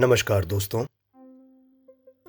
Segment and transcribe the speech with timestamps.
[0.00, 0.82] नमस्कार दोस्तों।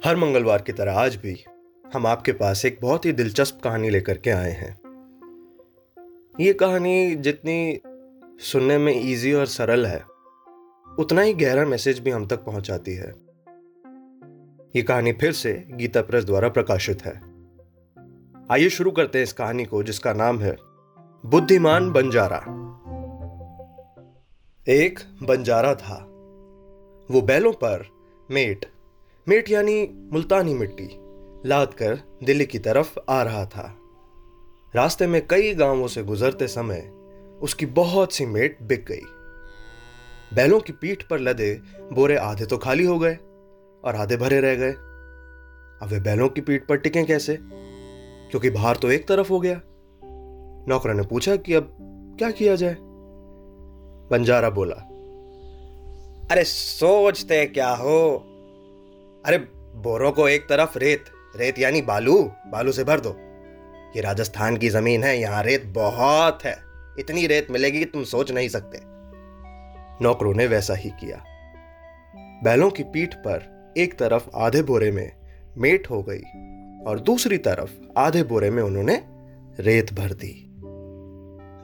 [0.06, 1.44] हर मंगलवार की तरह आज भी
[1.93, 4.79] हम आपके पास एक बहुत ही दिलचस्प कहानी लेकर के आए हैं।
[6.39, 7.81] ये कहानी जितनी
[8.39, 10.03] सुनने में इजी और सरल है,
[10.99, 13.13] उतना ही गहरा मैसेज भी हम तक पहुंचाती है।
[14.76, 17.22] ये कहानी फिर से गीता प्रेस द्वारा प्रकाशित है।
[18.52, 20.56] आइए शुरू करते हैं इस कहानी को, जिसका नाम है,
[21.26, 22.40] बुद्धिमान बंजारा।
[24.70, 26.14] एक बंजारा था।
[27.12, 27.86] वो बैलों पर
[28.32, 28.66] मेट
[29.28, 30.89] मेट यानी मुल्तानी मिट्टी,
[31.50, 33.77] लाद कर दिल्ली की तरफ़ आ रहा था।
[34.75, 36.91] रास्ते में कई गाँवों से गुजरते समय
[37.41, 39.02] उसकी बहुत सी मेट बिक गई।
[40.33, 41.61] बैलों की पीठ पर लदे
[41.93, 43.16] बोरे आधे तो खाली हो गए
[43.83, 44.71] और आधे भरे रह गए।
[45.81, 47.38] अब वे बैलों की पीठ पर टिके कैसे?
[48.31, 49.61] क्योंकि भार तो एक तरफ़ हो गया।
[50.69, 51.77] नौकर ने पूछा कि अब
[52.19, 52.77] क्या किया जाए?
[54.11, 54.96] बंजारा बोला
[56.31, 58.17] अरे सोचते क्या हो?
[59.26, 59.38] अरे
[59.76, 63.09] बोरों को एक तरफ़ रेत रेत यानी बालू बालू से भर दो।
[63.95, 66.58] ये राजस्थान की ज़मीन है, यहाँ रेत बहुत है।
[67.00, 68.80] इतनी रेत मिलेगी कि तुम सोच नहीं सकते।
[70.03, 71.23] नौकरों ने वैसा ही किया।
[72.44, 75.12] बैलों की पीठ पर एक तरफ़ आधे बोरे में
[75.58, 76.22] मेट हो गई
[76.88, 79.03] और दूसरी तरफ़ आधे बोरे में उन्होंने
[79.59, 80.45] रेत भर दी।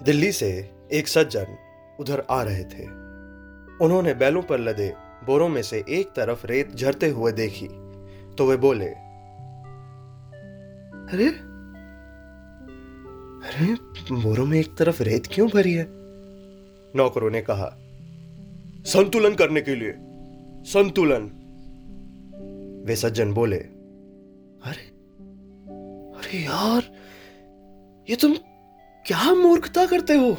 [0.05, 1.57] दिल्ली से एक सज्जन
[1.99, 3.02] उधर आ रहे थे।
[3.81, 4.93] उन्होंने बैलों पर लदे
[5.25, 7.67] बोरों में से एक तरफ़ रेत झरते हुए देखी
[8.35, 8.85] तो वे बोले,
[11.13, 11.27] अरे
[13.43, 13.73] अरे,
[14.11, 15.87] बोरों में एक तरफ़ रेत क्यों भरी है?
[16.95, 17.77] नौकरों ने कहा,
[18.85, 19.93] संतुलन करने के लिए,
[20.63, 21.29] संतुलन।
[22.87, 24.85] वे सज्जन बोले, अरे
[26.17, 26.91] अरे यार,
[28.09, 28.33] ये तुम
[29.05, 30.37] क्या मूर्खता करते हो?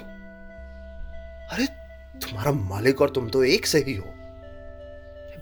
[2.34, 4.04] तुम्हारा मालिक और तुम तो एक से ही हो।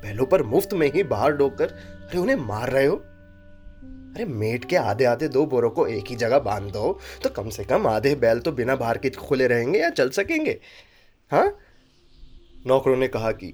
[0.02, 2.96] बैलों पर मुफ़्त में ही बाहर डोकर अरे उन्हें मार रहे हो?
[2.96, 7.48] अरे मेट के आधे आधे दो बोरों को एक ही जगह बाँध दो तो कम
[7.48, 10.60] से कम आधे बैल तो बिना बाहर के खुले रहेंगे या चल सकेंगे।
[11.30, 11.58] हाँ?
[12.66, 13.46] नौकरों ने कहा कि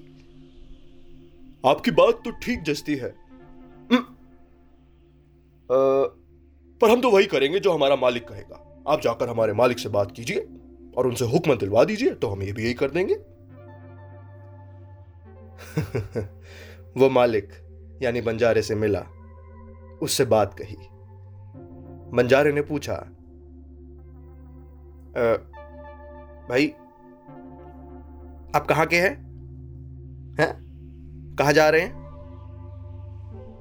[1.66, 3.12] आपकी बात तो ठीक जस्ती है। आ,
[6.80, 10.12] पर हम तो वही करेंगे जो हमारा मालिक कहेगा। आप जाकर हमारे मालिक से बात
[10.12, 10.48] कीजिए।
[10.96, 13.14] और उनसे हुक्म दिलवा दीजिए तो हम ये भी यही कर देंगे।
[17.00, 17.48] वो मालिक,
[18.02, 19.06] यानी बंजारे से मिला।
[20.02, 20.76] उससे बात कही।
[22.16, 23.14] बंजारे ने पूछा
[26.50, 26.66] भाई,
[28.54, 29.28] आप कहाँ के हैं?
[30.40, 30.68] हैं?
[31.38, 32.08] कहा जा रहे हैं?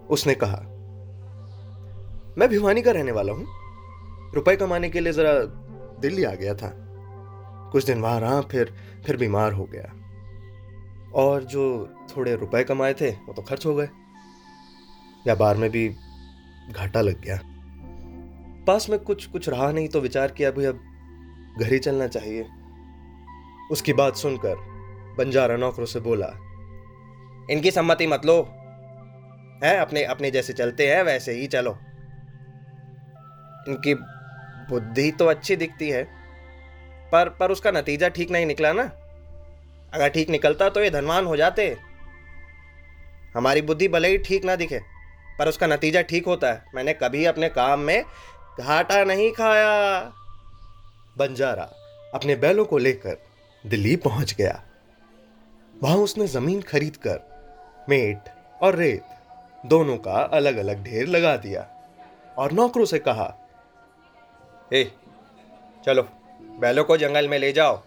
[0.08, 0.58] उसने कहा,
[2.38, 3.48] मैं भिवानी का रहने वाला हूँ।
[4.36, 5.34] रुपए कमाने के लिए जरा
[6.00, 6.87] दिल्ली आ गया था।
[7.72, 8.74] कुछ दिन वहाँ रहा, फिर
[9.06, 9.94] फिर बीमार हो गया।
[11.14, 11.64] और जो
[12.10, 13.86] थोड़े रुपए कमाए थे, वो तो खर्च हो गए।
[15.26, 15.88] व्यापार में भी
[16.72, 17.40] घाटा लग गया।
[18.68, 20.80] पास में कुछ कुछ रहा नहीं तो विचार किया भाई अब
[21.60, 22.46] घर ही चलना चाहिए।
[23.72, 24.56] उसकी बात सुनकर
[25.18, 26.28] बंजारा नौकरों से बोला,
[27.52, 28.42] इनकी सम्मति मत लो।
[29.64, 31.72] है, अपने अपने जैसे चलते हैं, वैसे ही चलो।
[33.68, 33.94] इनकी
[34.70, 36.08] बुद्धि तो अच्छी दिखती है।
[37.12, 38.84] पर पर उसका नतीजा ठीक नहीं निकला ना।
[39.94, 41.76] अगर ठीक निकलता तो ये धनवान हो जाते।
[43.36, 44.80] हमारी बुद्धि भले ही ठीक ना दिखे,
[45.40, 48.04] पर उसका नतीजा ठीक होता है। मैंने कभी अपने काम में
[48.60, 50.00] घाटा नहीं खाया।
[51.18, 51.70] बंजारा
[52.14, 53.18] अपने बैलों को लेकर
[53.64, 54.62] दिल्ली पहुँच गया।
[55.74, 58.30] वहाँ उसने ज़मीन खरीद कर मेट
[58.62, 61.68] और रेत दोनों का अलग अलग ढेर लगा दिया
[62.38, 63.34] और नौकरों से कहा,
[64.74, 64.84] ए,
[65.86, 66.08] चलो
[66.60, 67.84] बैलों को जंगल में ले जाओ।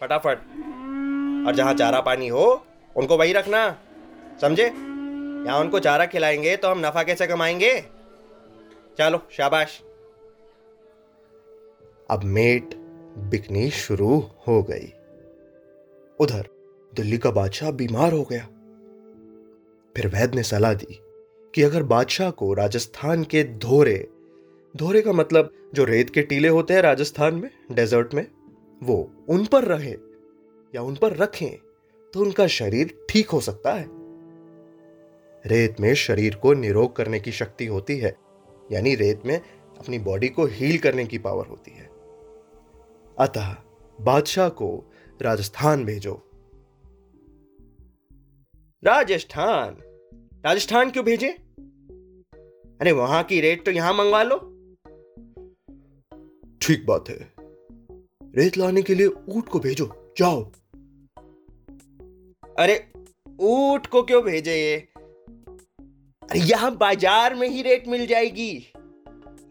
[0.00, 0.38] फटाफट।
[1.46, 2.66] और जहाँ चारा पानी हो,
[2.96, 3.78] उनको वही रखना।
[4.40, 4.66] समझे?
[5.46, 7.80] यहाँ उनको चारा खिलाएँगे तो हम नफा कैसे कमाएँगे?
[8.98, 9.82] चलो, शाबाश।
[12.10, 12.74] अब मेट
[13.18, 14.92] बिकनी शुरू हो गई।
[16.20, 16.48] उधर
[16.94, 18.44] दिल्ली का बादशाह बीमार हो गया।
[19.96, 20.98] फिर वैद ने सलाह दी
[21.54, 24.08] कि अगर बादशाह को राजस्थान के धोरे
[24.74, 28.26] धोरे का मतलब जो रेत के टीले होते हैं राजस्थान में, डेजर्ट में,
[28.82, 29.94] वो उन पर रहे
[30.74, 31.56] या उन पर रखें
[32.14, 33.86] तो उनका शरीर ठीक हो सकता है।
[35.46, 38.16] रेत में शरीर को निरोग करने की शक्ति होती है,
[38.72, 39.40] यानी रेत में
[39.78, 41.90] अपनी बॉडी को हील करने की पावर होती है।
[43.18, 43.54] अतः
[43.98, 44.92] बादशाह को
[45.22, 46.22] राजस्थान भेजो।
[48.84, 49.76] राजस्थान?
[50.44, 51.28] राजस्थान क्यों भेजे?
[52.80, 54.54] अरे वहाँ की रेट तो यहाँ मंगवा लो।
[56.60, 57.16] ठीक बात है।
[58.36, 59.86] रेत लाने के लिए ऊट को भेजो
[60.18, 60.42] जाओ।
[62.58, 62.74] अरे
[63.40, 64.76] ऊट को क्यों भेजे ये?
[66.22, 68.50] अरे यहाँ बाज़ार में ही रेट मिल जाएगी।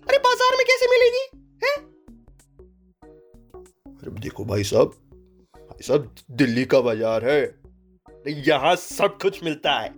[0.08, 1.24] अरे बाज़ार में कैसे मिलेगी
[1.64, 1.76] है?
[3.88, 4.94] अरे देखो भाई साहब
[5.56, 7.42] भाई साहब दिल्ली का बाज़ार है।
[8.48, 9.90] यहाँ सब कुछ मिलता है।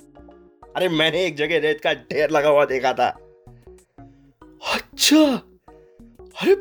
[0.76, 3.10] अरे मैंने एक जगह रेत का ढेर लगा हुआ देखा था।
[4.74, 5.24] अच्छा
[6.36, 6.56] अरे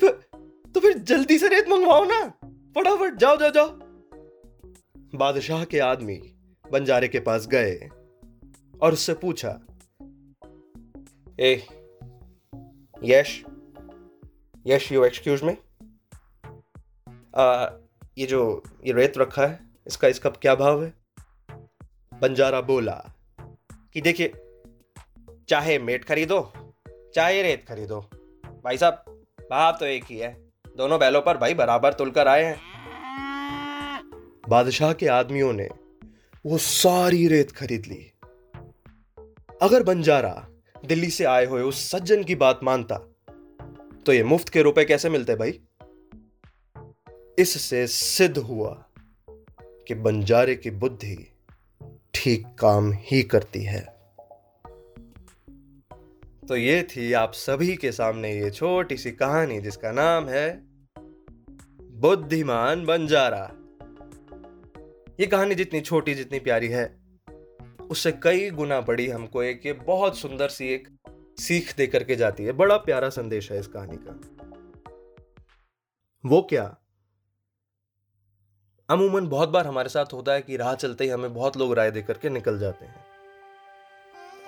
[0.79, 2.29] तो फिर जल्दी से रेत मंगवाओ ना।
[2.75, 3.69] फटाफट, जाओ जाओ जाओ।
[5.15, 6.15] बादशाह के आदमी
[6.73, 7.89] बंजारे के पास गए
[8.83, 9.61] और उससे पूछा,
[11.41, 11.67] ए,
[13.05, 13.45] यश
[14.67, 15.57] यश यू एक्सक्यूज में
[18.19, 20.95] ये जो, ये रेत रखा है, इसका इसका क्या भाव है?
[22.21, 23.13] बंजारा बोला
[23.93, 24.33] कि, देखिए,
[25.49, 26.53] चाहे मेट खरीदो,
[27.15, 28.01] चाहे रेत खरीदो।
[28.65, 30.48] भाई साहब, भाव तो एक ही है।
[30.79, 32.57] दोनों बैलों पर भाई बराबर तुलकर आए हैं।
[34.49, 35.69] बादशाह के आदमियों ने
[36.45, 38.13] वो सारी रेत खरीद ली।
[39.63, 40.47] अगर बंजारा
[40.85, 42.97] दिल्ली से आए हुए उस सज्जन की बात मानता
[44.07, 45.59] तो ये मुफ़्त के रुपए कैसे मिलते भाई?
[47.39, 48.71] इससे सिद्ध हुआ
[49.89, 51.17] कि बंजारे की बुद्धि
[52.15, 53.83] ठीक काम ही करती है।
[56.49, 60.68] तो ये थी आप सभी के सामने ये छोटी सी कहानी जिसका नाम है
[61.99, 63.51] बुद्धिमान बंजारा
[65.21, 67.01] ये कहानी जितनी छोटी जितनी प्यारी है,
[67.91, 70.89] उससे कई गुना बड़ी हमको एक ये बहुत सुंदर सी एक
[71.41, 74.13] सीख दे करके जाती है। बड़ा प्यारा संदेश है इस कहानी का।
[76.27, 76.77] वो क्या?
[78.91, 81.91] अमूमन बहुत बार हमारे साथ होता है कि राह चलते ही हमें बहुत लोग राय
[81.91, 83.05] दे करके निकल जाते हैं।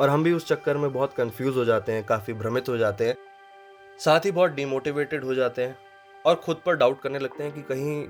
[0.00, 3.08] और हम भी उस चक्कर में बहुत कंफ्यूज हो जाते हैं, काफ़ी भ्रमित हो जाते
[3.08, 3.17] हैं,
[3.99, 5.90] साथ ही बहुत डिमोटिवेटेड हो जाते हैं।
[6.25, 8.06] और खुद पर डाउट करने लगते हैं कि कहीं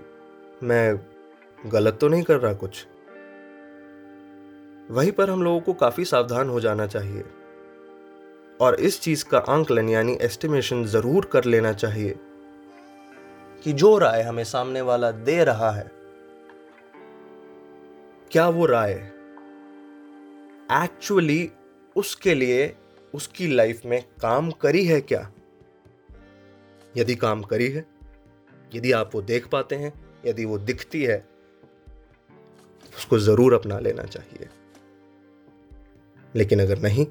[0.62, 0.98] मैं
[1.58, 2.86] गलत तो नहीं कर रहा कुछ।
[4.90, 7.24] वहीं पर हम लोगों को काफ़ी सावधान हो जाना चाहिए।
[8.60, 12.18] और इस चीज़ का आंकलन यानी एस्टिमेशन ज़रूर कर लेना चाहिए
[13.64, 15.90] कि जो राय हमें सामने वाला दे रहा है,
[18.30, 18.92] क्या वो राय
[20.74, 21.50] एक्चुअली
[21.96, 22.74] उसके लिए,
[23.14, 25.30] उसकी लाइफ में काम करी है क्या?
[26.94, 27.84] यदि काम करी है
[28.74, 29.92] यदि आप वो देख पाते हैं,
[30.26, 31.24] यदि वो दिखती है,
[32.96, 34.48] उसको ज़रूर अपना लेना चाहिए।
[36.34, 37.06] लेकिन अगर नहीं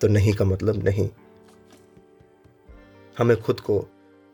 [0.00, 1.08] तो नहीं का मतलब नहीं।
[3.16, 3.78] हमें खुद को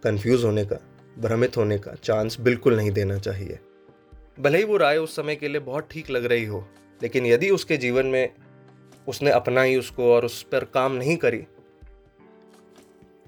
[0.03, 0.77] कंफ्यूज होने का,
[1.19, 3.59] भ्रमित होने का चांस बिल्कुल नहीं देना चाहिए।
[4.41, 6.67] भले ही वो राय उस समय के लिए बहुत ठीक लग रही हो,
[7.01, 8.33] लेकिन यदि उसके जीवन में
[9.09, 11.43] उसने अपना ही उसको और उस पर काम नहीं करी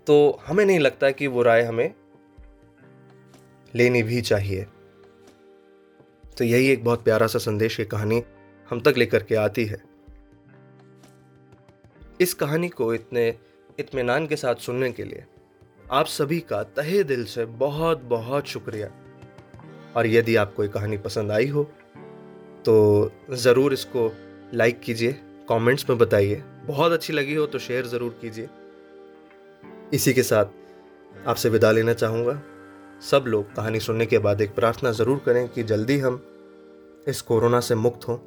[0.07, 0.17] तो
[0.47, 1.93] हमें नहीं लगता कि वो राय हमें
[3.75, 4.67] लेनी भी चाहिए।
[6.37, 8.23] तो यही एक बहुत प्यारा सा संदेश की कहानी
[8.69, 9.81] हम तक लेकर के आती है।
[12.21, 13.29] इस कहानी को इतने
[13.79, 15.25] इत्मीनान के साथ सुनने के लिए
[15.91, 18.91] आप सभी का तहे दिल से बहुत बहुत शुक्रिया।
[19.97, 21.63] और यदि आपको ये कहानी पसंद आई हो
[22.65, 24.11] तो ज़रूर इसको
[24.55, 25.13] लाइक कीजिए,
[25.49, 28.49] कमेंट्स में बताइए। बहुत अच्छी लगी हो तो शेयर ज़रूर कीजिए।
[29.93, 32.33] इसी के साथ आपसे विदा लेना चाहूँगा।
[33.01, 36.23] सब लोग कहानी सुनने के बाद एक प्रार्थना ज़रूर करें कि जल्दी हम
[37.09, 38.19] इस कोरोना से मुक्त हों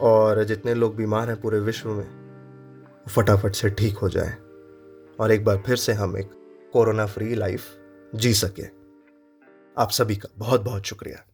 [0.00, 2.06] और जितने लोग बीमार हैं पूरे विश्व में
[3.08, 4.36] फटाफट से ठीक हो जाए
[5.20, 6.30] और एक बार फिर से हम एक
[6.72, 7.62] कोरोना फ्री लाइफ
[8.14, 8.66] जी सके।
[9.82, 11.24] आप सभी का बहुत बहुत शुक्रिया।